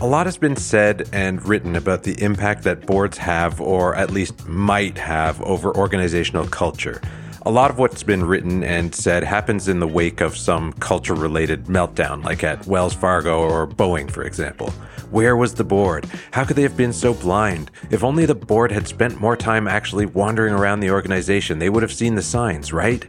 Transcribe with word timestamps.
A 0.00 0.06
lot 0.06 0.26
has 0.26 0.36
been 0.36 0.54
said 0.54 1.08
and 1.12 1.44
written 1.44 1.74
about 1.74 2.04
the 2.04 2.22
impact 2.22 2.62
that 2.62 2.86
boards 2.86 3.18
have, 3.18 3.60
or 3.60 3.96
at 3.96 4.12
least 4.12 4.46
might 4.46 4.96
have, 4.96 5.42
over 5.42 5.76
organizational 5.76 6.46
culture. 6.46 7.02
A 7.48 7.50
lot 7.50 7.70
of 7.70 7.78
what's 7.78 8.02
been 8.02 8.26
written 8.26 8.62
and 8.62 8.94
said 8.94 9.24
happens 9.24 9.68
in 9.68 9.80
the 9.80 9.88
wake 9.88 10.20
of 10.20 10.36
some 10.36 10.74
culture 10.74 11.14
related 11.14 11.64
meltdown, 11.64 12.22
like 12.22 12.44
at 12.44 12.66
Wells 12.66 12.92
Fargo 12.92 13.40
or 13.40 13.66
Boeing, 13.66 14.10
for 14.10 14.22
example. 14.22 14.70
Where 15.10 15.34
was 15.34 15.54
the 15.54 15.64
board? 15.64 16.06
How 16.32 16.44
could 16.44 16.56
they 16.56 16.62
have 16.62 16.76
been 16.76 16.92
so 16.92 17.14
blind? 17.14 17.70
If 17.90 18.04
only 18.04 18.26
the 18.26 18.34
board 18.34 18.70
had 18.70 18.86
spent 18.86 19.18
more 19.18 19.38
time 19.38 19.66
actually 19.66 20.04
wandering 20.04 20.52
around 20.52 20.80
the 20.80 20.90
organization, 20.90 21.58
they 21.58 21.70
would 21.70 21.82
have 21.82 21.92
seen 21.92 22.14
the 22.14 22.20
signs, 22.20 22.74
right? 22.74 23.06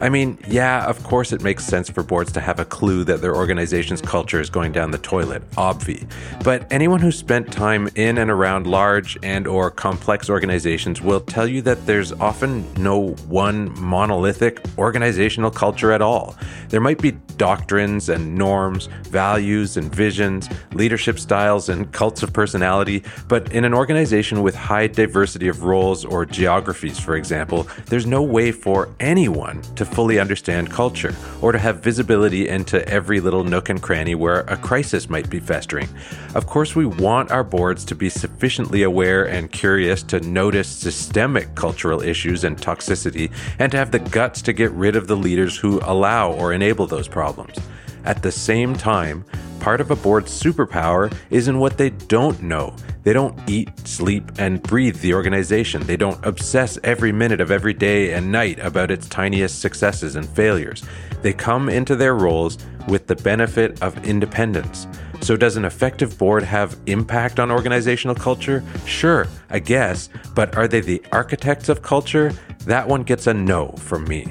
I 0.00 0.08
mean, 0.08 0.38
yeah, 0.46 0.86
of 0.86 1.02
course 1.02 1.32
it 1.32 1.42
makes 1.42 1.64
sense 1.64 1.90
for 1.90 2.04
boards 2.04 2.30
to 2.32 2.40
have 2.40 2.60
a 2.60 2.64
clue 2.64 3.02
that 3.04 3.20
their 3.20 3.34
organization's 3.34 4.00
culture 4.00 4.40
is 4.40 4.48
going 4.48 4.70
down 4.70 4.92
the 4.92 4.98
toilet, 4.98 5.42
obvi. 5.52 6.08
But 6.44 6.72
anyone 6.72 7.00
who 7.00 7.10
spent 7.10 7.52
time 7.52 7.88
in 7.96 8.18
and 8.18 8.30
around 8.30 8.68
large 8.68 9.18
and 9.24 9.48
or 9.48 9.72
complex 9.72 10.30
organizations 10.30 11.02
will 11.02 11.20
tell 11.20 11.48
you 11.48 11.62
that 11.62 11.84
there's 11.84 12.12
often 12.12 12.72
no 12.74 13.08
one 13.26 13.72
monolithic 13.80 14.60
organizational 14.78 15.50
culture 15.50 15.92
at 15.92 16.02
all. 16.02 16.36
There 16.68 16.80
might 16.80 16.98
be 16.98 17.12
doctrines 17.36 18.08
and 18.08 18.34
norms, 18.34 18.86
values 19.04 19.76
and 19.76 19.92
visions, 19.94 20.48
leadership 20.72 21.18
styles 21.18 21.68
and 21.68 21.90
cults 21.92 22.22
of 22.22 22.32
personality, 22.32 23.02
but 23.28 23.50
in 23.52 23.64
an 23.64 23.74
organization 23.74 24.42
with 24.42 24.54
high 24.54 24.86
diversity 24.86 25.48
of 25.48 25.64
roles 25.64 26.04
or 26.04 26.26
geographies, 26.26 26.98
for 26.98 27.16
example, 27.16 27.66
there's 27.86 28.06
no 28.06 28.22
way 28.22 28.52
for 28.52 28.88
anyone 29.00 29.62
to 29.74 29.84
fully 29.84 30.18
understand 30.18 30.70
culture 30.70 31.14
or 31.40 31.50
to 31.50 31.58
have 31.58 31.82
visibility 31.82 32.48
into 32.48 32.86
every 32.88 33.20
little 33.20 33.42
nook 33.42 33.68
and 33.68 33.82
cranny 33.82 34.14
where 34.14 34.40
a 34.40 34.56
crisis 34.56 35.08
might 35.08 35.30
be 35.30 35.40
festering. 35.40 35.88
Of 36.34 36.46
course, 36.46 36.76
we 36.76 36.86
want 36.86 37.30
our 37.30 37.42
boards 37.42 37.84
to 37.86 37.94
be 37.94 38.10
sufficiently 38.10 38.82
aware 38.82 39.26
and 39.26 39.50
curious 39.50 40.02
to 40.04 40.20
notice 40.20 40.68
systemic 40.68 41.54
cultural 41.54 42.02
issues 42.02 42.44
and 42.44 42.56
toxicity 42.56 43.32
and 43.60 43.70
to 43.70 43.78
have 43.78 43.92
the 43.92 43.98
guts 43.98 44.42
to 44.42 44.52
get 44.52 44.72
rid 44.72 44.96
of 44.96 45.06
the 45.06 45.16
leaders 45.16 45.56
who 45.56 45.78
allow 45.84 46.32
or 46.32 46.52
enable 46.52 46.86
those 46.86 47.06
problems. 47.06 47.56
At 48.04 48.22
the 48.22 48.32
same 48.32 48.74
time, 48.74 49.24
part 49.60 49.82
of 49.82 49.90
a 49.90 49.96
board's 49.96 50.32
superpower 50.32 51.14
is 51.28 51.46
in 51.46 51.58
what 51.58 51.76
they 51.76 51.90
don't 51.90 52.42
know. 52.42 52.74
They 53.02 53.12
don't 53.12 53.38
eat, 53.46 53.68
sleep, 53.86 54.32
and 54.38 54.62
breathe 54.62 54.96
the 55.00 55.12
organization. 55.12 55.82
They 55.82 55.98
don't 55.98 56.24
obsess 56.24 56.78
every 56.82 57.12
minute 57.12 57.40
of 57.40 57.50
every 57.50 57.74
day 57.74 58.14
and 58.14 58.32
night 58.32 58.58
about 58.60 58.90
its 58.90 59.06
tiniest 59.08 59.60
successes 59.60 60.16
and 60.16 60.26
failures. 60.26 60.82
They 61.20 61.34
come 61.34 61.68
into 61.68 61.96
their 61.96 62.14
roles 62.14 62.56
with 62.88 63.06
the 63.06 63.16
benefit 63.16 63.82
of 63.82 64.06
independence. 64.06 64.86
So, 65.20 65.36
does 65.36 65.56
an 65.56 65.66
effective 65.66 66.16
board 66.16 66.42
have 66.44 66.78
impact 66.86 67.38
on 67.38 67.50
organizational 67.50 68.14
culture? 68.14 68.64
Sure, 68.86 69.26
I 69.50 69.58
guess, 69.58 70.08
but 70.34 70.56
are 70.56 70.66
they 70.66 70.80
the 70.80 71.02
architects 71.12 71.68
of 71.68 71.82
culture? 71.82 72.32
That 72.66 72.86
one 72.86 73.02
gets 73.04 73.26
a 73.26 73.34
no 73.34 73.68
from 73.78 74.04
me. 74.04 74.26